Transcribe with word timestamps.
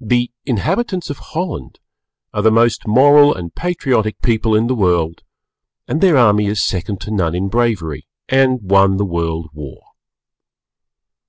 The 0.00 0.30
inhabitants 0.46 1.10
of 1.10 1.18
Holland 1.34 1.80
are 2.32 2.42
the 2.42 2.52
most 2.52 2.86
Moral 2.86 3.34
and 3.34 3.52
Patriotic 3.52 4.22
people 4.22 4.54
in 4.54 4.68
the 4.68 4.74
World, 4.76 5.24
and 5.88 6.00
their 6.00 6.16
army 6.16 6.46
is 6.46 6.62
second 6.64 7.00
to 7.00 7.10
none 7.10 7.34
in 7.34 7.48
bravery 7.48 8.06
and 8.28 8.60
won 8.62 8.98
the 8.98 9.04
World 9.04 9.50
War. 9.52 9.82